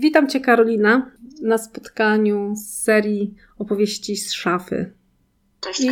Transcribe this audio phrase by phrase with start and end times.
[0.00, 1.10] Witam Cię, Karolina,
[1.42, 4.94] na spotkaniu z serii opowieści z szafy.
[5.60, 5.90] Cześć, I...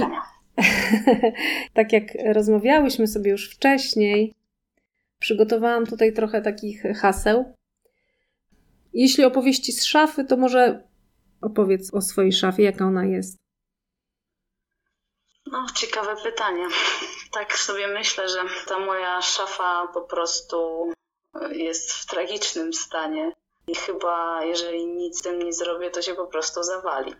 [1.74, 4.34] tak jak rozmawiałyśmy sobie już wcześniej,
[5.20, 7.54] przygotowałam tutaj trochę takich haseł.
[8.92, 10.88] Jeśli opowieści z szafy, to może
[11.40, 13.36] opowiedz o swojej szafie, jaka ona jest.
[15.46, 16.64] No, ciekawe pytanie.
[17.32, 18.38] Tak sobie myślę, że
[18.68, 20.90] ta moja szafa po prostu
[21.52, 23.32] jest w tragicznym stanie.
[23.68, 27.14] I chyba, jeżeli nic z tym nie zrobię, to się po prostu zawali.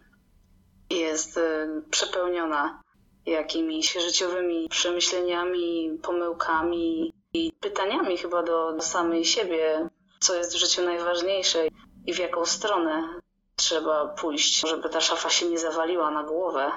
[0.90, 1.42] Jest y,
[1.90, 2.82] przepełniona
[3.26, 9.88] jakimiś życiowymi przemyśleniami, pomyłkami i pytaniami chyba do, samej siebie,
[10.20, 11.58] co jest w życiu najważniejsze
[12.06, 13.20] i w jaką stronę
[13.56, 16.70] trzeba pójść, żeby ta szafa się nie zawaliła na głowę.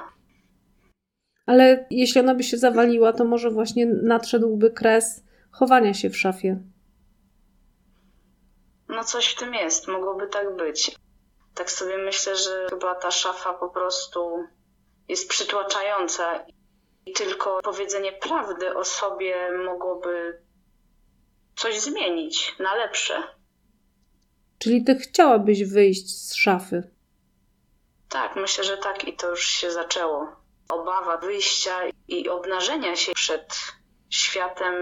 [1.46, 6.60] Ale jeśli ona by się zawaliła, to może właśnie nadszedłby kres chowania się w szafie.
[8.90, 10.96] No coś w tym jest, mogłoby tak być.
[11.56, 14.44] Tak sobie myślę, że chyba ta szafa po prostu
[15.08, 16.46] jest przytłaczająca
[17.06, 20.42] i tylko powiedzenie prawdy o sobie mogłoby
[21.56, 23.24] coś zmienić na lepsze.
[24.60, 26.92] Czyli ty chciałabyś wyjść z szafy?
[28.10, 30.28] Tak, myślę, że tak i to już się zaczęło.
[30.70, 33.60] Obawa wyjścia i obnażenia się przed
[34.10, 34.74] światem,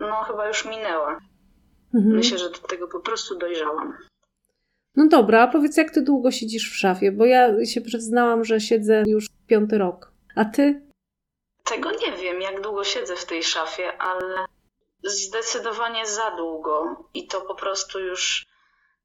[0.00, 1.18] no chyba już minęła.
[1.94, 2.16] Mhm.
[2.16, 3.98] Myślę, że do tego po prostu dojrzałam.
[4.96, 7.12] No dobra, a powiedz, jak ty długo siedzisz w szafie?
[7.12, 10.12] Bo ja się przyznałam, że siedzę już piąty rok.
[10.36, 10.82] A ty?
[11.64, 14.46] Tego nie wiem, jak długo siedzę w tej szafie, ale
[15.04, 17.04] zdecydowanie za długo.
[17.14, 18.46] I to po prostu już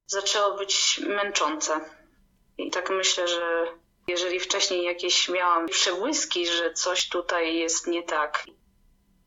[0.06, 1.74] zaczęło być męczące.
[2.58, 3.68] I tak myślę, że
[4.08, 8.46] jeżeli wcześniej jakieś miałam przebłyski, że coś tutaj jest nie tak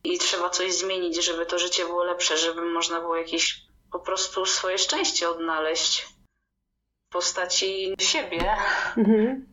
[0.05, 3.63] i trzeba coś zmienić, żeby to życie było lepsze, żeby można było jakieś
[3.93, 8.57] po prostu swoje szczęście odnaleźć w postaci siebie,
[8.97, 9.47] mhm.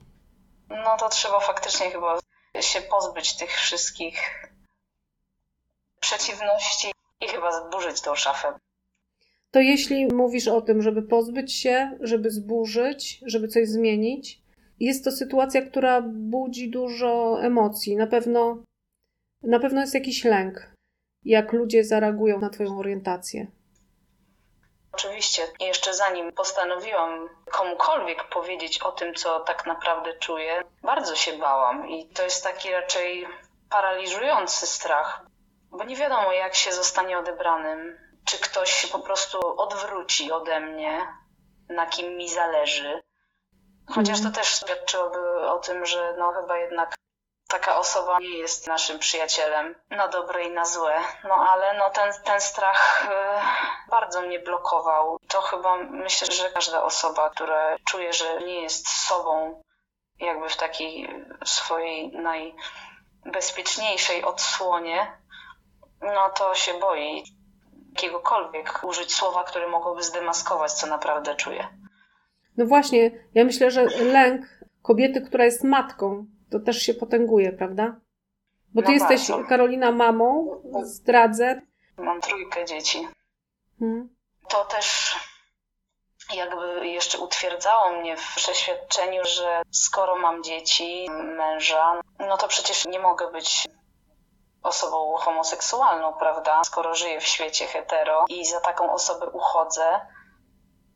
[0.70, 2.20] no to trzeba faktycznie chyba
[2.59, 4.49] się pozbyć tych wszystkich
[5.99, 6.92] przeciwności
[7.22, 8.60] i chyba zburzyć tą szafę.
[9.52, 14.42] To jeśli mówisz o tym, żeby pozbyć się, żeby zburzyć, żeby coś zmienić,
[14.80, 17.95] jest to sytuacja, która budzi dużo emocji.
[17.95, 18.64] Na pewno
[19.43, 20.71] na pewno jest jakiś lęk,
[21.23, 23.48] jak ludzie zareagują na Twoją orientację.
[24.92, 31.89] Oczywiście, jeszcze zanim postanowiłam komukolwiek powiedzieć o tym, co tak naprawdę czuję, bardzo się bałam
[31.89, 33.27] i to jest taki raczej
[33.70, 35.25] paraliżujący strach,
[35.71, 41.08] bo nie wiadomo, jak się zostanie odebranym, czy ktoś się po prostu odwróci ode mnie,
[41.69, 43.04] na kim mi zależy.
[43.87, 44.33] Chociaż to mhm.
[44.33, 46.95] też świadczyłoby o tym, że no chyba jednak
[47.48, 50.96] taka osoba nie jest naszym przyjacielem na dobre i na złe.
[51.24, 53.10] No ale no ten, ten strach y,
[53.92, 55.18] bardzo mnie blokował.
[55.28, 59.62] To chyba myślę, że każda osoba, która czuje, że nie jest sobą,
[60.20, 65.18] jakby w takiej swojej najbezpieczniejszej odsłonie,
[66.02, 67.24] no to się boi
[67.96, 71.68] jakiegokolwiek użyć słowa, które mogłoby zdemaskować, co naprawdę czuje.
[72.58, 74.46] No właśnie, ja myślę, że lęk
[74.82, 77.96] kobiety, która jest matką, to też się potęguje, prawda?
[78.74, 79.50] Bo ty no jesteś, bardzo.
[79.50, 81.62] Karolina, mamą, zdradzę.
[81.98, 83.08] Mam trójkę dzieci.
[83.80, 84.10] Hmm.
[84.50, 85.16] To też
[86.34, 93.00] jakby jeszcze utwierdzało mnie w przeświadczeniu, że skoro mam dzieci, męża, no to przecież nie
[93.00, 93.68] mogę być
[94.64, 96.64] osobą homoseksualną, prawda?
[96.64, 100.00] Skoro żyję w świecie hetero i za taką osobę uchodzę.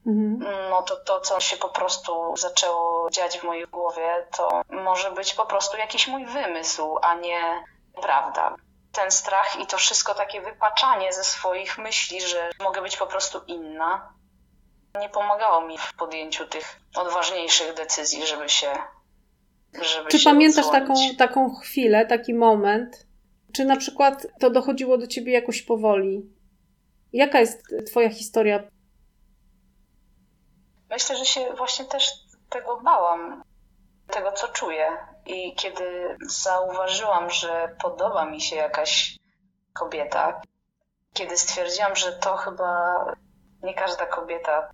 [0.06, 5.34] No to to, co się po prostu zaczęło dziać w mojej głowie, to może być
[5.34, 7.64] po prostu jakiś mój wymysł, a nie
[8.02, 8.56] prawda.
[8.92, 13.42] Ten strach i to wszystko takie wypaczanie ze swoich myśli, że mogę być po prostu
[13.48, 14.14] inna,
[15.00, 18.74] nie pomagało mi w podjęciu tych odważniejszych decyzji, żeby się.
[19.82, 23.06] Żeby Czy się pamiętasz taką, taką chwilę, taki moment?
[23.54, 26.30] Czy na przykład to dochodziło do ciebie jakoś powoli?
[27.14, 28.64] Jaka jest Twoja historia
[30.92, 32.12] Myślę, że się właśnie też
[32.50, 33.44] tego bałam,
[34.08, 35.08] tego co czuję.
[35.26, 39.18] I kiedy zauważyłam, że podoba mi się jakaś
[39.74, 40.42] kobieta,
[41.14, 42.96] kiedy stwierdziłam, że to chyba
[43.64, 44.72] nie każda kobieta,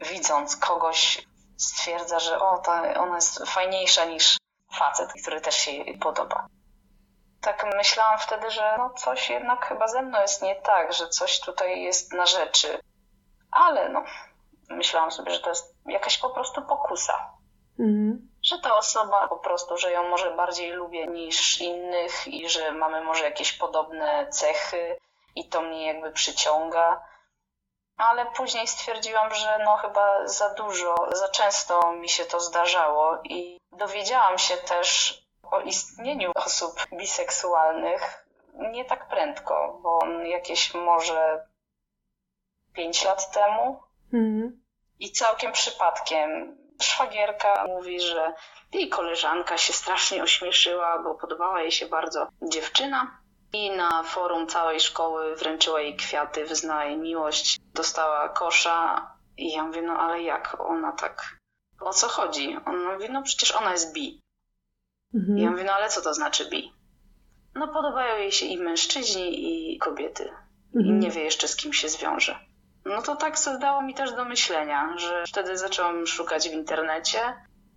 [0.00, 1.26] widząc kogoś,
[1.56, 4.38] stwierdza, że o, ta, ona jest fajniejsza niż
[4.78, 6.46] facet, który też się jej podoba.
[7.40, 11.40] Tak myślałam wtedy, że no coś jednak chyba ze mną jest nie tak, że coś
[11.40, 12.80] tutaj jest na rzeczy.
[13.50, 14.04] Ale no,
[14.70, 17.32] myślałam sobie, że to jest jakaś po prostu pokusa.
[17.78, 18.28] Mhm.
[18.42, 23.04] Że ta osoba po prostu, że ją może bardziej lubię niż innych i że mamy
[23.04, 24.96] może jakieś podobne cechy
[25.34, 27.02] i to mnie jakby przyciąga.
[27.96, 33.60] ale później stwierdziłam, że no chyba za dużo, za często mi się to zdarzało i
[33.72, 38.24] dowiedziałam się też o istnieniu osób biseksualnych
[38.54, 41.46] nie tak prędko, bo jakieś może
[42.72, 43.82] pięć lat temu
[44.14, 44.62] mm.
[45.00, 48.34] i całkiem przypadkiem szwagierka mówi, że
[48.72, 53.20] jej koleżanka się strasznie ośmieszyła, bo podobała jej się bardzo dziewczyna
[53.52, 59.64] i na forum całej szkoły wręczyła jej kwiaty, wyznała jej miłość, dostała kosza i ja
[59.64, 61.38] mówię, no ale jak ona tak,
[61.80, 62.56] o co chodzi?
[62.66, 64.22] On mówi, no przecież ona jest bi.
[65.14, 65.38] Mhm.
[65.38, 66.72] I ja mówię, no ale co to znaczy bi?
[67.54, 70.30] No podobają jej się i mężczyźni, i kobiety.
[70.76, 70.86] Mhm.
[70.86, 72.38] I nie wie jeszcze z kim się zwiąże.
[72.84, 77.34] No to tak zdało mi też do myślenia, że wtedy zaczęłam szukać w internecie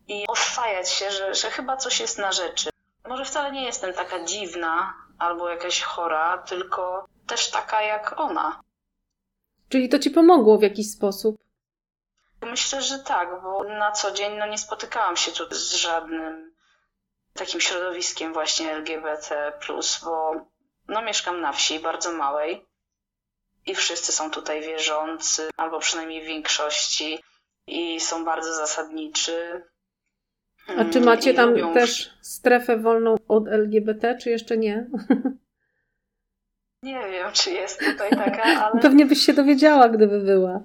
[0.07, 2.69] i oswajać się, że, że chyba coś jest na rzeczy.
[3.07, 8.61] Może wcale nie jestem taka dziwna albo jakaś chora, tylko też taka jak ona.
[9.69, 11.37] Czyli to ci pomogło w jakiś sposób?
[12.41, 16.55] Myślę, że tak, bo na co dzień no, nie spotykałam się tu z żadnym
[17.33, 19.53] takim środowiskiem właśnie LGBT,
[20.03, 20.31] bo
[20.87, 22.65] no, mieszkam na wsi bardzo małej
[23.67, 27.19] i wszyscy są tutaj wierzący, albo przynajmniej w większości,
[27.67, 29.63] i są bardzo zasadniczy.
[30.77, 34.87] A czy macie tam też strefę wolną od LGBT, czy jeszcze nie?
[36.83, 38.81] Nie wiem, czy jest tutaj taka, ale...
[38.81, 40.61] Pewnie byś się dowiedziała, gdyby była.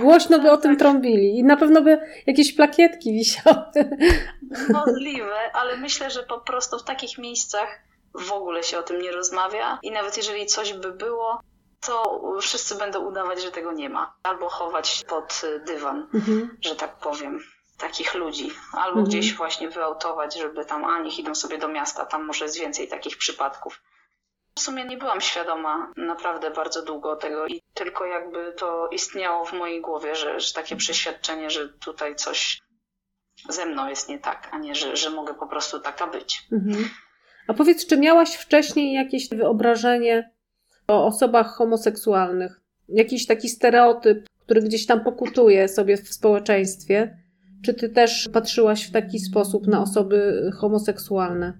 [0.00, 0.78] Głośno by o tym tak.
[0.78, 3.64] trąbili i na pewno by jakieś plakietki wisiały.
[4.68, 7.80] Możliwe, ale myślę, że po prostu w takich miejscach
[8.14, 11.40] w ogóle się o tym nie rozmawia i nawet jeżeli coś by było,
[11.80, 14.14] to wszyscy będą udawać, że tego nie ma.
[14.22, 16.58] Albo chować pod dywan, mhm.
[16.60, 17.40] że tak powiem,
[17.78, 18.50] takich ludzi.
[18.72, 19.06] Albo mhm.
[19.06, 22.88] gdzieś właśnie wyautować, żeby tam, a niech idą sobie do miasta, tam może jest więcej
[22.88, 23.82] takich przypadków.
[24.54, 29.52] W sumie nie byłam świadoma naprawdę bardzo długo tego i tylko jakby to istniało w
[29.52, 32.62] mojej głowie, że, że takie przeświadczenie, że tutaj coś
[33.48, 36.42] ze mną jest nie tak, a nie, że, że mogę po prostu taka być.
[36.52, 36.90] Mhm.
[37.48, 40.30] A powiedz, czy miałaś wcześniej jakieś wyobrażenie
[40.90, 42.60] o osobach homoseksualnych?
[42.88, 47.18] Jakiś taki stereotyp, który gdzieś tam pokutuje sobie w społeczeństwie?
[47.64, 51.58] Czy ty też patrzyłaś w taki sposób na osoby homoseksualne?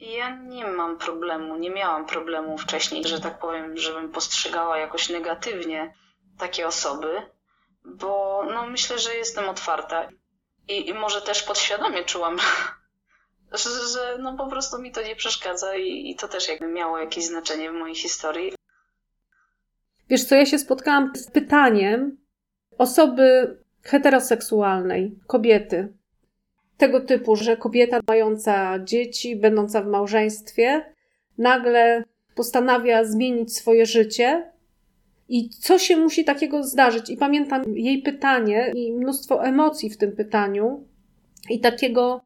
[0.00, 5.94] Ja nie mam problemu, nie miałam problemu wcześniej, że tak powiem, żebym postrzegała jakoś negatywnie
[6.38, 7.08] takie osoby,
[7.84, 10.08] bo no myślę, że jestem otwarta
[10.68, 12.36] i, i może też podświadomie czułam,
[13.52, 16.98] że, że, no po prostu mi to nie przeszkadza i, i to też jakby miało
[16.98, 18.52] jakieś znaczenie w mojej historii.
[20.08, 22.16] Wiesz co, ja się spotkałam z pytaniem
[22.78, 25.92] osoby heteroseksualnej, kobiety,
[26.76, 30.94] tego typu, że kobieta mająca dzieci, będąca w małżeństwie,
[31.38, 32.04] nagle
[32.34, 34.52] postanawia zmienić swoje życie.
[35.28, 37.10] I co się musi takiego zdarzyć?
[37.10, 40.88] I pamiętam jej pytanie i mnóstwo emocji w tym pytaniu
[41.50, 42.20] i takiego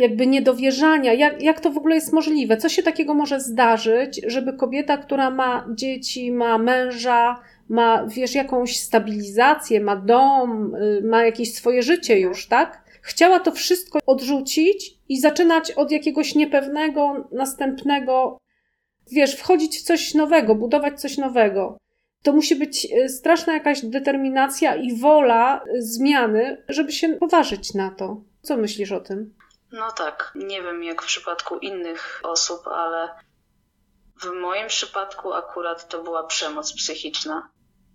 [0.00, 2.56] jakby niedowierzania, jak, jak to w ogóle jest możliwe?
[2.56, 8.76] Co się takiego może zdarzyć, żeby kobieta, która ma dzieci, ma męża, ma, wiesz, jakąś
[8.76, 12.84] stabilizację, ma dom, y, ma jakieś swoje życie już, tak?
[13.02, 18.38] Chciała to wszystko odrzucić i zaczynać od jakiegoś niepewnego, następnego,
[19.12, 21.78] wiesz, wchodzić w coś nowego, budować coś nowego.
[22.22, 28.22] To musi być y, straszna jakaś determinacja i wola zmiany, żeby się poważyć na to.
[28.42, 29.35] Co myślisz o tym?
[29.72, 33.18] No tak, nie wiem jak w przypadku innych osób, ale
[34.20, 37.48] w moim przypadku akurat to była przemoc psychiczna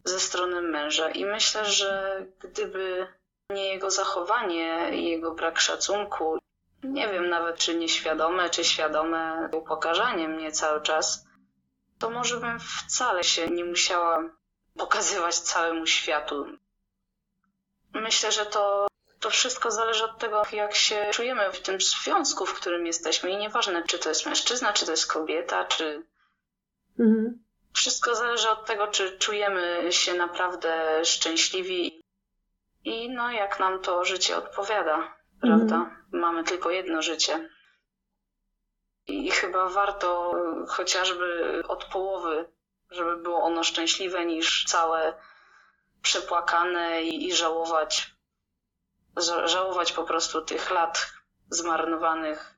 [0.05, 3.07] ze strony męża i myślę, że gdyby
[3.49, 6.39] nie jego zachowanie jego brak szacunku,
[6.83, 11.25] nie wiem nawet czy nieświadome, czy świadome upokarzanie mnie cały czas,
[11.99, 14.23] to może bym wcale się nie musiała
[14.77, 16.45] pokazywać całemu światu.
[17.93, 18.87] Myślę, że to,
[19.21, 23.29] to wszystko zależy od tego, jak się czujemy w tym związku, w którym jesteśmy.
[23.29, 26.05] I nieważne, czy to jest mężczyzna, czy to jest kobieta, czy.
[26.99, 27.43] Mhm.
[27.73, 32.01] Wszystko zależy od tego, czy czujemy się naprawdę szczęśliwi
[32.83, 35.75] i no, jak nam to życie odpowiada, prawda?
[35.75, 36.05] Mhm.
[36.11, 37.49] Mamy tylko jedno życie.
[39.07, 40.35] I chyba warto
[40.67, 42.51] chociażby od połowy,
[42.89, 45.13] żeby było ono szczęśliwe, niż całe
[46.01, 48.15] przepłakane i, i żałować,
[49.45, 51.11] żałować po prostu tych lat
[51.49, 52.57] zmarnowanych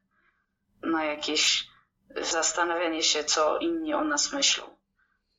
[0.83, 1.67] na jakieś
[2.21, 4.63] zastanawianie się, co inni o nas myślą.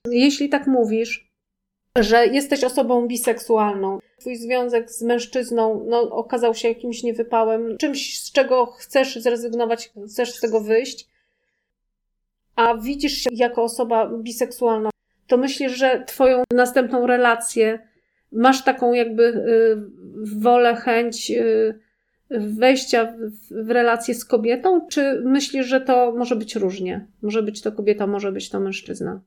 [0.07, 1.33] Jeśli tak mówisz,
[1.99, 8.33] że jesteś osobą biseksualną, twój związek z mężczyzną no, okazał się jakimś niewypałem, czymś, z
[8.33, 11.09] czego chcesz zrezygnować, chcesz z tego wyjść,
[12.57, 14.91] a widzisz się jako osoba biseksualna,
[15.27, 17.89] to myślisz, że twoją następną relację
[18.33, 19.77] masz taką jakby y,
[20.43, 21.81] wolę, chęć y,
[22.31, 27.07] wejścia w, w relację z kobietą, czy myślisz, że to może być różnie?
[27.23, 29.21] Może być to kobieta, może być to mężczyzna?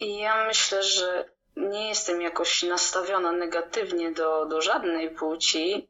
[0.00, 1.24] Ja myślę, że
[1.56, 5.88] nie jestem jakoś nastawiona negatywnie do, do żadnej płci,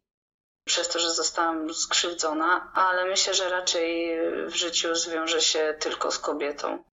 [0.65, 6.19] przez to, że zostałam skrzywdzona, ale myślę, że raczej w życiu zwiąże się tylko z
[6.19, 6.85] kobietą.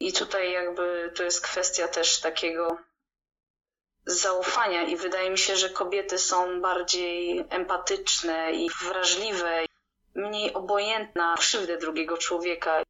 [0.00, 2.78] I tutaj jakby to jest kwestia też takiego
[4.06, 9.64] zaufania i wydaje mi się, że kobiety są bardziej empatyczne i wrażliwe,
[10.14, 12.82] mniej obojętne na krzywdę drugiego człowieka.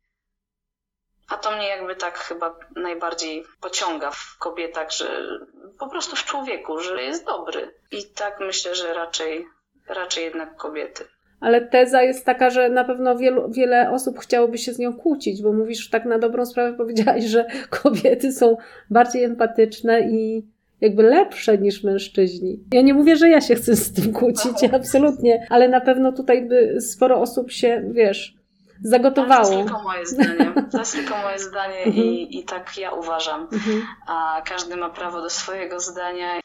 [1.28, 5.38] A to mnie jakby tak chyba najbardziej pociąga w kobietach, że
[5.78, 7.74] po prostu w człowieku, że jest dobry.
[7.90, 9.46] I tak myślę, że raczej,
[9.88, 11.04] raczej jednak kobiety.
[11.40, 15.42] Ale teza jest taka, że na pewno wielu, wiele osób chciałoby się z nią kłócić,
[15.42, 17.46] bo mówisz tak na dobrą sprawę, powiedziałaś, że
[17.82, 18.56] kobiety są
[18.90, 20.46] bardziej empatyczne i
[20.82, 22.64] jakby lepsze niż mężczyźni.
[22.72, 26.48] Ja nie mówię, że ja się chcę z tym kłócić, absolutnie, ale na pewno tutaj
[26.48, 28.34] by sporo osób się, wiesz,
[28.84, 29.44] zagotowało.
[29.44, 30.52] To jest tylko moje zdanie.
[30.72, 32.06] To jest tylko moje zdanie i, mhm.
[32.08, 33.48] i tak ja uważam.
[33.52, 33.82] Mhm.
[34.06, 36.40] A każdy ma prawo do swojego zdania.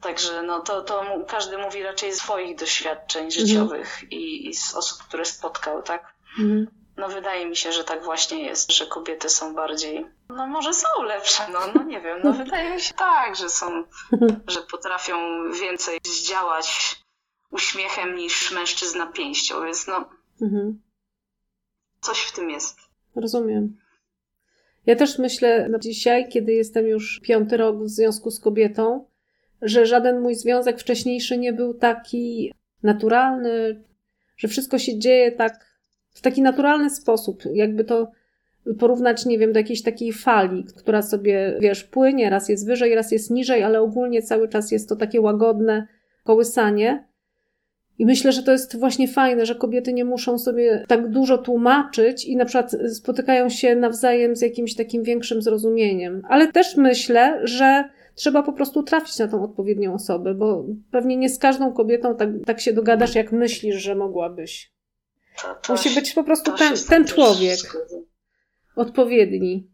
[0.00, 3.46] Także no to, to każdy mówi raczej z swoich doświadczeń mhm.
[3.46, 6.14] życiowych i, i z osób, które spotkał, tak?
[6.96, 11.02] No wydaje mi się, że tak właśnie jest, że kobiety są bardziej, no może są
[11.02, 13.84] lepsze, no, no nie wiem, no wydaje mi się tak, że są,
[14.48, 15.16] że potrafią
[15.60, 16.96] więcej zdziałać
[17.50, 20.08] uśmiechem niż mężczyzna pięścią, więc no
[20.42, 20.82] mhm.
[22.00, 22.78] coś w tym jest.
[23.16, 23.76] Rozumiem.
[24.86, 29.06] Ja też myślę dzisiaj, kiedy jestem już piąty rok w związku z kobietą,
[29.62, 33.84] że żaden mój związek wcześniejszy nie był taki naturalny,
[34.36, 35.68] że wszystko się dzieje tak
[36.14, 38.10] w taki naturalny sposób, jakby to
[38.78, 43.12] porównać, nie wiem, do jakiejś takiej fali, która sobie, wiesz, płynie, raz jest wyżej, raz
[43.12, 45.86] jest niżej, ale ogólnie cały czas jest to takie łagodne
[46.24, 47.08] kołysanie.
[47.98, 52.24] I myślę, że to jest właśnie fajne, że kobiety nie muszą sobie tak dużo tłumaczyć
[52.24, 56.22] i na przykład spotykają się nawzajem z jakimś takim większym zrozumieniem.
[56.28, 57.84] Ale też myślę, że
[58.14, 62.28] trzeba po prostu trafić na tą odpowiednią osobę, bo pewnie nie z każdą kobietą tak,
[62.46, 64.72] tak się dogadasz, jak myślisz, że mogłabyś.
[65.42, 67.58] To, to Musi być po prostu ten, ten człowiek
[68.78, 69.70] odpowiedni.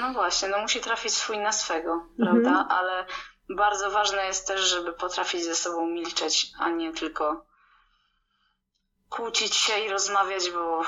[0.00, 2.12] No właśnie, no musi trafić swój na swego, mhm.
[2.16, 2.66] prawda?
[2.68, 3.06] Ale
[3.48, 7.46] bardzo ważne jest też, żeby potrafić ze sobą milczeć, a nie tylko
[9.08, 10.82] kłócić się i rozmawiać, bo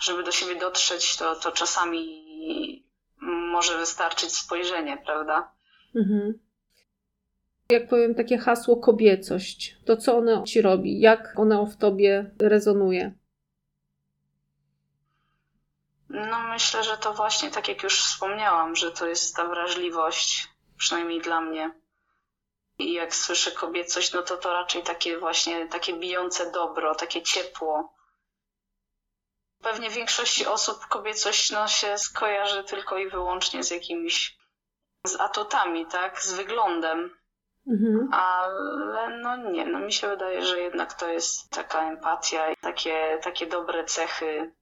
[0.00, 2.24] żeby do siebie dotrzeć, to, to czasami
[3.52, 5.52] może wystarczyć spojrzenie, prawda?
[5.96, 6.48] Mhm
[7.72, 13.12] jak powiem takie hasło kobiecość, to co ono ci robi, jak ono w tobie rezonuje?
[16.08, 20.48] No myślę, że to właśnie tak jak już wspomniałam, że to jest ta wrażliwość,
[20.78, 21.70] przynajmniej dla mnie.
[22.78, 27.94] I jak słyszę kobiecość, no to to raczej takie właśnie, takie bijące dobro, takie ciepło.
[29.62, 34.38] Pewnie większości osób kobiecość no, się skojarzy tylko i wyłącznie z jakimiś
[35.04, 36.22] z atutami, tak?
[36.22, 37.18] Z wyglądem.
[37.66, 38.08] Mhm.
[38.12, 43.18] Ale no nie, no mi się wydaje, że jednak to jest taka empatia i takie,
[43.22, 44.52] takie dobre cechy.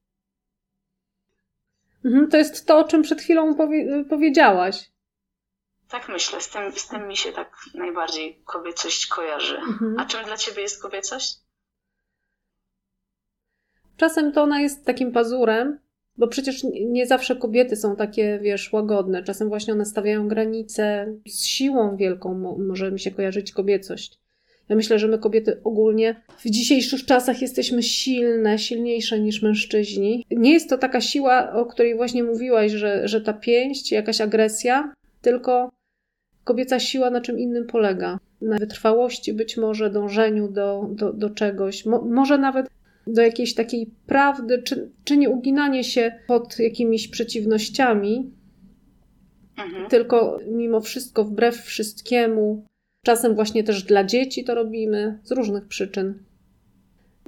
[2.07, 4.91] Mhm, to jest to, o czym przed chwilą powie powiedziałaś.
[5.89, 9.57] Tak myślę, z tym, z tym mi się tak najbardziej kobiecość kojarzy.
[9.57, 9.99] Mhm.
[9.99, 11.39] A czym dla ciebie jest kobiecość?
[13.97, 15.79] Czasem to ona jest takim pazurem,
[16.17, 19.23] bo przecież nie zawsze kobiety są takie, wiesz, łagodne.
[19.23, 21.15] Czasem właśnie one stawiają granice.
[21.27, 24.21] Z siłą wielką może mi się kojarzyć kobiecość.
[24.69, 30.27] Ja myślę, że my kobiety ogólnie w dzisiejszych czasach jesteśmy silne, silniejsze niż mężczyźni.
[30.31, 34.95] Nie jest to taka siła, o której właśnie mówiłaś, że, że ta pięść, jakaś agresja,
[35.21, 35.71] tylko
[36.45, 38.19] kobieca siła na czym innym polega.
[38.41, 42.67] Na wytrwałości, być może dążeniu do, do, do czegoś, Mo, może nawet
[43.07, 48.31] do jakiejś takiej prawdy, czy, czy nie uginanie się pod jakimiś przeciwnościami,
[49.59, 49.89] mhm.
[49.89, 52.67] tylko mimo wszystko wbrew wszystkiemu.
[53.07, 56.15] Czasem właśnie też dla dzieci to robimy z różnych przyczyn.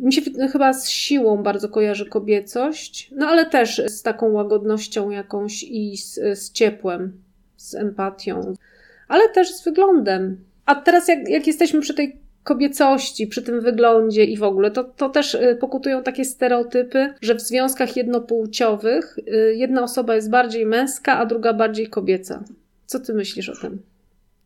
[0.01, 5.63] Mi się chyba z siłą bardzo kojarzy kobiecość, no ale też z taką łagodnością jakąś
[5.63, 7.13] i z, z ciepłem,
[7.57, 8.55] z empatią,
[9.09, 10.37] ale też z wyglądem.
[10.67, 14.85] A teraz, jak, jak jesteśmy przy tej kobiecości, przy tym wyglądzie i w ogóle, to,
[14.85, 20.67] to też y, pokutują takie stereotypy, że w związkach jednopłciowych y, jedna osoba jest bardziej
[20.67, 22.45] męska, a druga bardziej kobieca.
[22.87, 23.83] Co ty myślisz o tym?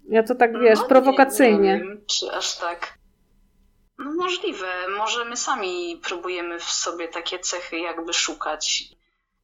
[0.08, 1.72] Ja to tak wiesz, no, prowokacyjnie.
[1.72, 2.98] Nie wiem, czy aż tak.
[3.98, 4.66] No możliwe.
[4.96, 8.84] Może my sami próbujemy w sobie takie cechy jakby szukać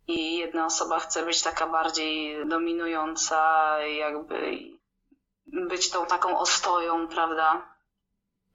[0.07, 4.59] i jedna osoba chce być taka bardziej dominująca, jakby
[5.47, 7.75] być tą taką ostoją, prawda?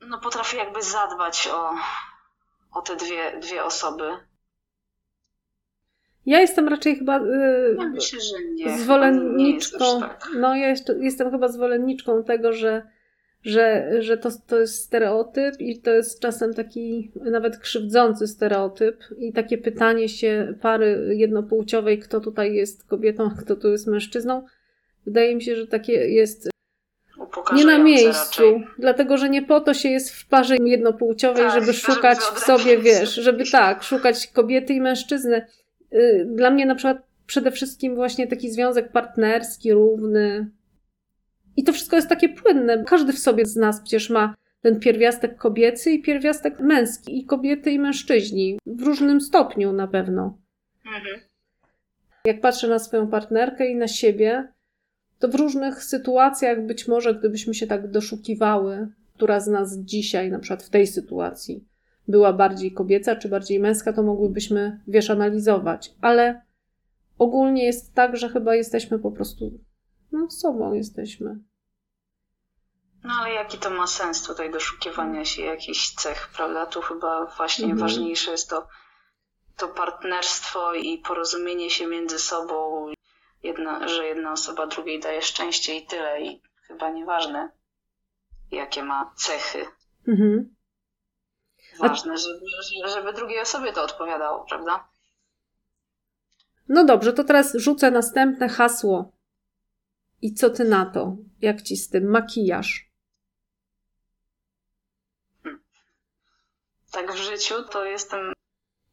[0.01, 1.73] No potrafi jakby zadbać o,
[2.71, 4.17] o te dwie, dwie osoby.
[6.25, 8.77] Ja jestem raczej chyba yy, ja myślę, że nie.
[8.77, 9.95] zwolenniczką.
[9.95, 10.27] Nie tak.
[10.39, 12.93] No ja jeszcze, jestem chyba zwolenniczką tego, że
[13.43, 19.33] że, że to, to jest stereotyp i to jest czasem taki nawet krzywdzący stereotyp i
[19.33, 24.45] takie pytanie się pary jednopłciowej, kto tutaj jest kobietą, a kto tu jest mężczyzną,
[25.05, 26.49] wydaje mi się, że takie jest
[27.55, 28.67] nie na miejscu, raczej.
[28.79, 32.77] dlatego że nie po to się jest w parze jednopłciowej, tak, żeby szukać w sobie,
[32.77, 35.45] wiesz, żeby tak, szukać kobiety i mężczyzny.
[35.93, 40.51] Y, dla mnie na przykład przede wszystkim właśnie taki związek partnerski, równy,
[41.57, 42.83] i to wszystko jest takie płynne.
[42.83, 47.71] Każdy w sobie z nas przecież ma ten pierwiastek kobiecy i pierwiastek męski, i kobiety,
[47.71, 50.37] i mężczyźni, w różnym stopniu na pewno.
[50.85, 51.19] Mhm.
[52.25, 54.47] Jak patrzę na swoją partnerkę i na siebie,
[55.19, 60.39] to w różnych sytuacjach, być może gdybyśmy się tak doszukiwały, która z nas dzisiaj, na
[60.39, 61.65] przykład w tej sytuacji,
[62.07, 65.93] była bardziej kobieca czy bardziej męska, to mogłybyśmy, wiesz, analizować.
[66.01, 66.41] Ale
[67.17, 69.51] ogólnie jest tak, że chyba jesteśmy po prostu
[70.11, 71.39] no, sobą jesteśmy.
[73.03, 76.65] No ale jaki to ma sens tutaj doszukiwania się jakichś cech, prawda?
[76.65, 77.81] Tu chyba właśnie mhm.
[77.81, 78.67] ważniejsze jest to,
[79.57, 82.87] to partnerstwo i porozumienie się między sobą,
[83.43, 86.21] jedna, że jedna osoba drugiej daje szczęście i tyle.
[86.21, 87.51] I chyba nieważne,
[88.51, 89.65] jakie ma cechy.
[90.07, 90.55] Mhm.
[91.79, 92.45] Ważne, żeby,
[92.93, 94.87] żeby drugiej osobie to odpowiadało, prawda?
[96.69, 99.11] No dobrze, to teraz rzucę następne hasło
[100.21, 101.15] i co ty na to?
[101.41, 102.89] Jak ci z tym makijaż?
[106.91, 108.33] Tak w życiu to jestem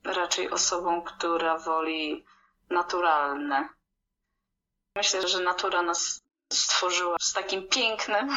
[0.04, 2.24] raczej osobą, która woli
[2.70, 3.68] naturalne.
[4.96, 6.20] Myślę, że natura nas
[6.52, 8.28] stworzyła z takim pięknem,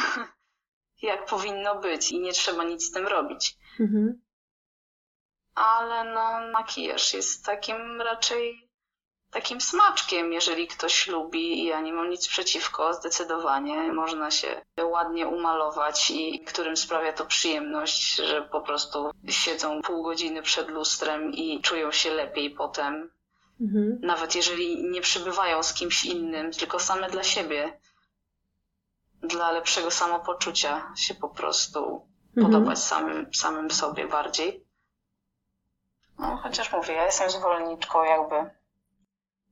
[1.02, 3.56] jak powinno być i nie trzeba nic z tym robić.
[3.80, 4.20] Mhm.
[5.54, 8.64] Ale no, makijaż jest takim raczej
[9.34, 11.64] takim smaczkiem, jeżeli ktoś lubi.
[11.64, 13.92] Ja nie mam nic przeciwko, zdecydowanie.
[13.92, 20.42] Można się ładnie umalować i którym sprawia to przyjemność, że po prostu siedzą pół godziny
[20.42, 23.10] przed lustrem i czują się lepiej potem.
[23.60, 23.98] Mhm.
[24.02, 27.80] Nawet jeżeli nie przybywają z kimś innym, tylko same dla siebie.
[29.22, 32.46] Dla lepszego samopoczucia się po prostu mhm.
[32.46, 34.63] podobać samym, samym sobie bardziej.
[36.18, 38.50] No, chociaż mówię, ja jestem zwolenniczką jakby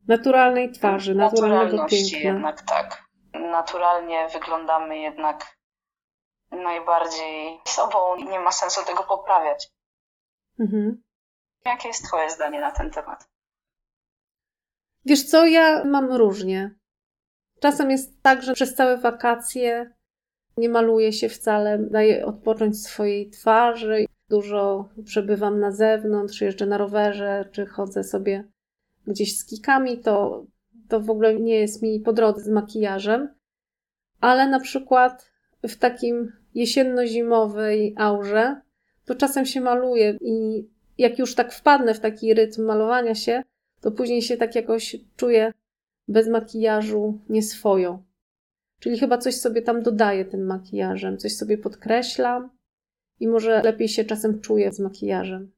[0.08, 2.18] naturalnej twarzy, naturalnego piękna.
[2.18, 3.02] jednak tak.
[3.34, 5.56] Naturalnie wyglądamy jednak
[6.50, 9.70] najbardziej sobą i nie ma sensu tego poprawiać.
[10.60, 11.02] Mhm.
[11.64, 13.28] Jakie jest Twoje zdanie na ten temat?
[15.04, 16.74] Wiesz co, ja mam różnie.
[17.60, 19.94] Czasem jest tak, że przez całe wakacje
[20.56, 24.04] nie maluję się wcale, daję odpocząć swojej twarzy.
[24.32, 28.44] Dużo przebywam na zewnątrz, jeżdżę na rowerze, czy chodzę sobie
[29.06, 30.46] gdzieś z kikami, to,
[30.88, 33.34] to w ogóle nie jest mi po drodze z makijażem.
[34.20, 35.30] Ale na przykład
[35.62, 38.60] w takim jesienno-zimowej aurze,
[39.04, 40.66] to czasem się maluję i
[40.98, 43.42] jak już tak wpadnę w taki rytm malowania się,
[43.80, 45.52] to później się tak jakoś czuję
[46.08, 48.02] bez makijażu nieswojo.
[48.80, 52.50] Czyli chyba coś sobie tam dodaję tym makijażem, coś sobie podkreślam
[53.22, 55.52] i może lepiej się czasem czuję z makijażem.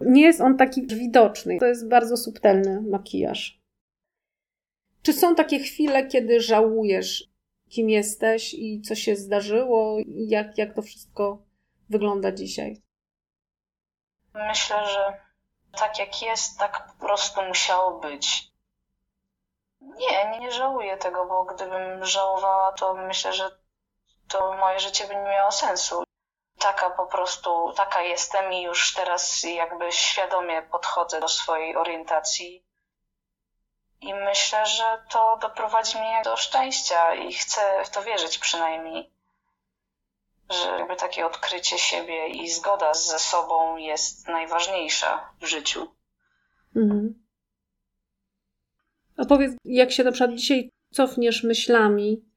[0.00, 1.58] Nie jest on taki widoczny.
[1.60, 3.60] To jest bardzo subtelny makijaż.
[5.02, 7.30] Czy są takie chwile, kiedy żałujesz,
[7.68, 11.42] kim jesteś i co się zdarzyło, i jak, jak to wszystko
[11.88, 12.82] wygląda dzisiaj?
[14.34, 15.20] Myślę, że
[15.78, 18.52] tak jak jest, tak po prostu musiało być.
[19.80, 23.50] Nie, nie żałuję tego, bo gdybym żałowała, to myślę, że
[24.30, 26.04] to moje życie by nie miało sensu
[26.58, 32.64] taka po prostu, taka jestem i już teraz jakby świadomie podchodzę do swojej orientacji.
[34.00, 39.12] I myślę, że to doprowadzi mnie do szczęścia i chcę w to wierzyć przynajmniej,
[40.50, 45.94] że jakby takie odkrycie siebie i zgoda ze sobą jest najważniejsza w życiu.
[46.76, 47.26] Mhm.
[49.16, 52.29] A powiedz, jak się na przykład dzisiaj cofniesz myślami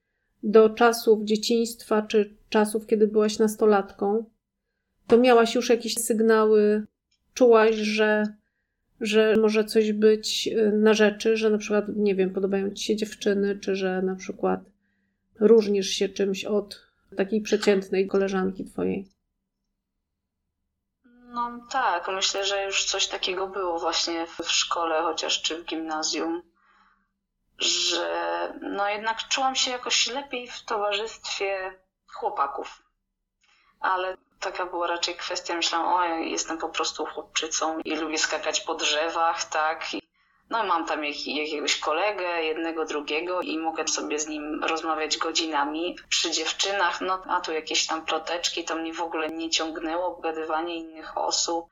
[0.43, 4.25] do czasów dzieciństwa czy czasów, kiedy byłaś nastolatką,
[5.07, 6.85] to miałaś już jakieś sygnały,
[7.33, 8.23] czułaś, że,
[9.01, 12.95] że może coś być y, na rzeczy, że na przykład, nie wiem, podobają ci się
[12.95, 14.59] dziewczyny, czy że na przykład
[15.39, 19.07] różnisz się czymś od takiej przeciętnej koleżanki twojej?
[21.33, 26.41] No tak, myślę, że już coś takiego było właśnie w szkole, chociaż czy w gimnazjum,
[27.59, 31.79] że no jednak czułam się jakoś lepiej w towarzystwie
[32.13, 32.83] chłopaków.
[33.79, 38.61] Ale taka była raczej kwestia, myślałam, o, ja jestem po prostu chłopczycą i lubię skakać
[38.61, 40.01] po drzewach, tak, i
[40.49, 45.95] no mam tam jak, jakiegoś kolegę, jednego, drugiego i mogę sobie z nim rozmawiać godzinami.
[46.09, 50.75] Przy dziewczynach, no a tu jakieś tam ploteczki, to mnie w ogóle nie ciągnęło, obgadywanie
[50.75, 51.65] innych osób,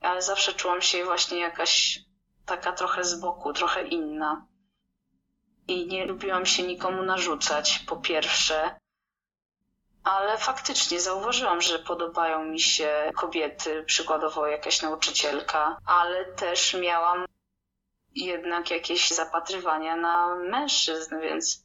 [0.00, 2.00] ale zawsze czułam się właśnie jakaś
[2.46, 4.46] taka trochę z boku, trochę inna.
[5.68, 8.80] I nie lubiłam się nikomu narzucać, po pierwsze.
[10.04, 17.24] Ale faktycznie zauważyłam, że podobają mi się kobiety, przykładowo jakaś nauczycielka, ale też miałam
[18.14, 21.64] jednak jakieś zapatrywania na mężczyzn, więc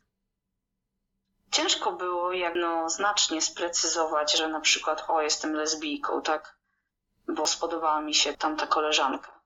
[1.51, 6.57] ciężko było jednoznacznie sprecyzować, że na przykład o, jestem lesbijką, tak?
[7.27, 9.39] Bo spodobała mi się tamta koleżanka.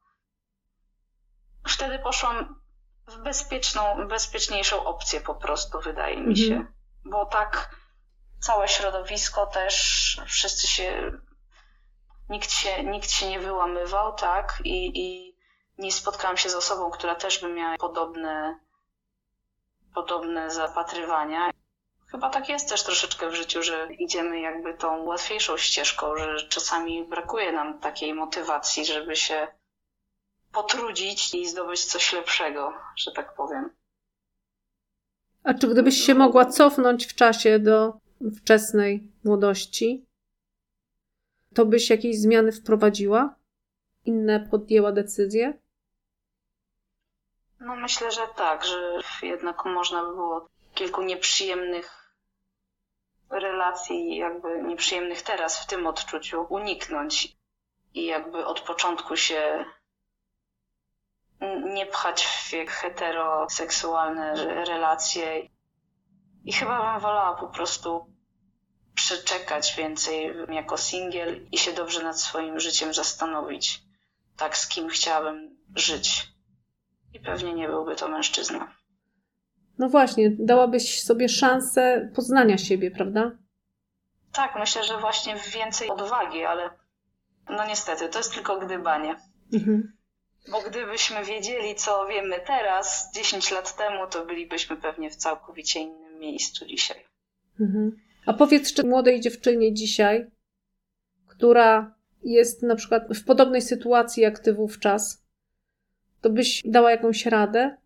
[1.67, 2.56] Wtedy poszłam
[3.07, 6.53] w bezpieczną, bezpieczniejszą opcję po prostu, wydaje mi się.
[6.53, 6.73] Mhm.
[7.05, 7.75] Bo tak
[8.39, 11.11] całe środowisko też, wszyscy się,
[12.29, 14.61] nikt się, nikt się nie wyłamywał, tak?
[14.63, 15.37] I, i
[15.77, 18.59] nie spotkałam się z osobą, która też by miała podobne,
[19.93, 21.51] podobne zapatrywania.
[22.11, 27.03] Chyba tak jest też troszeczkę w życiu, że idziemy jakby tą łatwiejszą ścieżką, że czasami
[27.05, 29.47] brakuje nam takiej motywacji, żeby się
[30.57, 33.69] potrudzić i zdobyć coś lepszego, że tak powiem.
[35.43, 37.93] A czy gdybyś się mogła cofnąć w czasie do
[38.37, 40.05] wczesnej młodości,
[41.55, 43.35] to byś jakieś zmiany wprowadziła?
[44.05, 45.53] Inne podjęła decyzje?
[47.59, 52.13] No myślę, że tak, że jednak można by było kilku nieprzyjemnych
[53.29, 57.37] relacji, jakby nieprzyjemnych teraz w tym odczuciu uniknąć
[57.93, 59.65] i jakby od początku się
[61.73, 64.33] nie pchać w heteroseksualne
[64.65, 65.49] relacje.
[66.43, 68.13] I chyba bym wolała po prostu
[68.95, 73.83] przeczekać więcej jako singiel i się dobrze nad swoim życiem zastanowić,
[74.37, 76.27] tak z kim chciałabym żyć.
[77.13, 78.73] I pewnie nie byłby to mężczyzna.
[79.77, 83.31] No właśnie, dałabyś sobie szansę poznania siebie, prawda?
[84.33, 86.69] Tak, myślę, że właśnie więcej odwagi, ale
[87.49, 89.15] no niestety, to jest tylko gdybanie.
[89.53, 89.96] Mhm.
[90.47, 96.19] Bo gdybyśmy wiedzieli, co wiemy teraz, 10 lat temu, to bylibyśmy pewnie w całkowicie innym
[96.19, 97.05] miejscu dzisiaj.
[97.59, 97.99] Mhm.
[98.25, 100.31] A powiedz, czy młodej dziewczynie dzisiaj,
[101.27, 105.23] która jest na przykład w podobnej sytuacji jak ty wówczas,
[106.21, 107.77] to byś dała jakąś radę?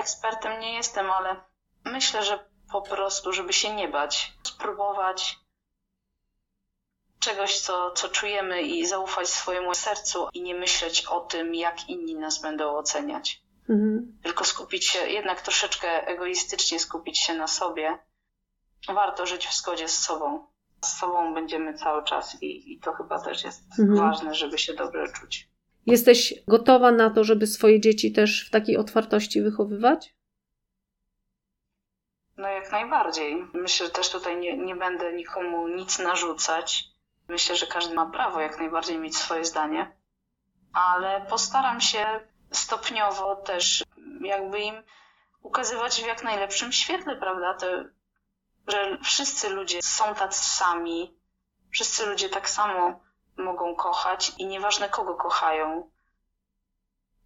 [0.00, 1.36] Ekspertem nie jestem, ale
[1.84, 2.38] myślę, że
[2.72, 5.38] po prostu, żeby się nie bać, spróbować
[7.22, 12.14] czegoś, co, co czujemy i zaufać swojemu sercu i nie myśleć o tym, jak inni
[12.14, 13.42] nas będą oceniać.
[13.68, 14.18] Mhm.
[14.22, 17.98] Tylko skupić się, jednak troszeczkę egoistycznie skupić się na sobie.
[18.88, 20.46] Warto żyć w zgodzie z sobą.
[20.84, 23.98] Z sobą będziemy cały czas i, i to chyba też jest mhm.
[23.98, 25.48] ważne, żeby się dobrze czuć.
[25.86, 30.14] Jesteś gotowa na to, żeby swoje dzieci też w takiej otwartości wychowywać?
[32.36, 33.46] No jak najbardziej.
[33.54, 36.91] Myślę, że też tutaj nie, nie będę nikomu nic narzucać.
[37.28, 39.96] Myślę, że każdy ma prawo jak najbardziej mieć swoje zdanie,
[40.72, 43.84] ale postaram się stopniowo też
[44.20, 44.82] jakby im
[45.42, 47.56] ukazywać w jak najlepszym świetle, prawda?
[48.68, 51.18] Że wszyscy ludzie są tacy sami,
[51.72, 53.00] wszyscy ludzie tak samo
[53.36, 55.90] mogą kochać i nieważne kogo kochają,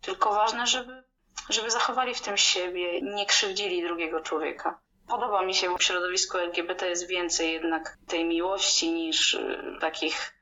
[0.01, 1.05] tylko ważne, żeby,
[1.49, 4.81] żeby zachowali w tym siebie, nie krzywdzili drugiego człowieka.
[5.09, 10.35] Podoba mi się, w środowisku LGBT jest więcej jednak tej miłości niż y, takich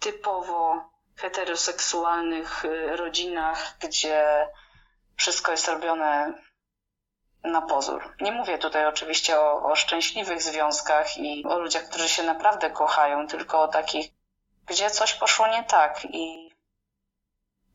[0.00, 4.48] typowo heteroseksualnych y, rodzinach, gdzie
[5.16, 6.34] wszystko jest robione
[7.44, 8.14] na pozór.
[8.20, 13.26] Nie mówię tutaj oczywiście o, o szczęśliwych związkach i o ludziach, którzy się naprawdę kochają,
[13.26, 14.20] tylko o takich
[14.70, 16.50] gdzie coś poszło nie tak i,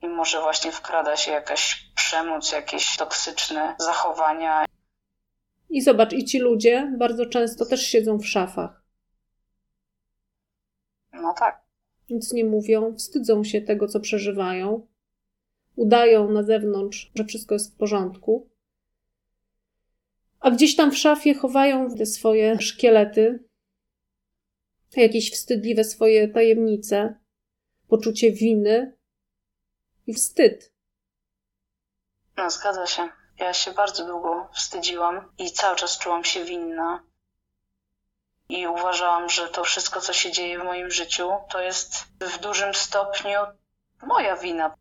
[0.01, 4.65] i może właśnie wkrada się jakaś przemoc, jakieś toksyczne zachowania.
[5.69, 8.83] I zobacz, i ci ludzie bardzo często też siedzą w szafach.
[11.13, 11.65] No tak.
[12.09, 14.87] Nic nie mówią, wstydzą się tego, co przeżywają,
[15.75, 18.49] udają na zewnątrz, że wszystko jest w porządku.
[20.39, 23.43] A gdzieś tam w szafie chowają te swoje szkielety,
[24.95, 27.15] jakieś wstydliwe swoje tajemnice,
[27.87, 28.97] poczucie winy
[30.07, 30.73] i wstyd.
[32.37, 33.24] No, zgadza się.
[33.37, 37.03] Ja się bardzo długo wstydziłam i cały czas czułam się winna.
[38.49, 42.73] i uważałam, że to wszystko, co się dzieje w moim życiu, to jest w dużym
[42.73, 43.39] stopniu
[44.01, 44.75] moja wina,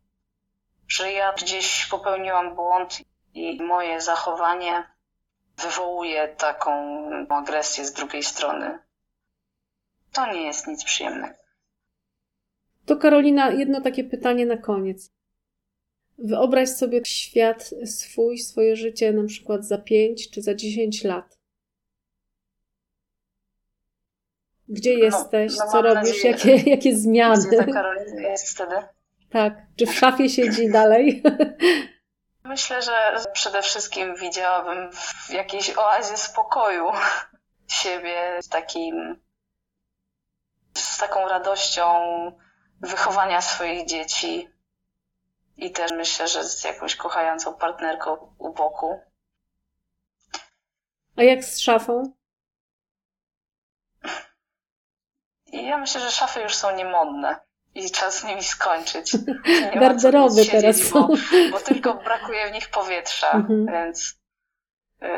[0.87, 3.01] że ja gdzieś popełniłam błąd
[3.33, 4.95] i moje zachowanie
[5.57, 6.71] wywołuje taką
[7.29, 8.79] agresję z drugiej strony.
[10.11, 11.35] To nie jest nic przyjemnego.
[12.85, 15.14] To Karolina, jedno takie pytanie na koniec.
[16.17, 21.37] Wyobraź sobie świat swój, swoje życie na przykład za 5 czy za 10 lat.
[24.67, 25.57] Gdzie no, jesteś?
[25.57, 26.23] No, co robisz?
[26.23, 27.47] Nadzieję, jakie, jakie zmiany?
[27.47, 28.75] Gdzie ta Karolina jest wtedy?
[29.29, 29.53] Tak.
[29.77, 31.23] Czy w szafie siedzi dalej?
[32.43, 36.85] Myślę, że przede wszystkim widziałabym w jakiejś oazie spokoju
[37.67, 39.25] siebie z takim
[40.77, 41.85] z taką radością
[42.81, 44.49] wychowania swoich dzieci
[45.57, 48.99] i też myślę, że z jakąś kochającą partnerką u boku.
[51.17, 52.13] A jak z szafą?
[55.53, 57.39] Ja myślę, że szafy już są niemodne
[57.75, 59.11] i czas z nimi skończyć.
[59.79, 61.07] Garderoby teraz są.
[61.07, 61.15] Bo,
[61.51, 63.65] bo, tylko brakuje w nich powietrza, mhm.
[63.65, 64.19] więc,
[65.01, 65.09] yy,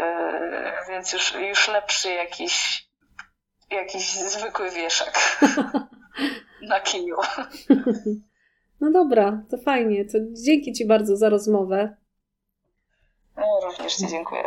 [0.89, 2.87] więc już, już lepszy jakiś,
[3.69, 5.39] jakiś zwykły wieszak
[6.69, 7.17] na kiju.
[8.81, 10.05] No dobra, to fajnie.
[10.05, 11.97] To dzięki Ci bardzo za rozmowę.
[13.37, 14.43] No, również Ci dziękuję.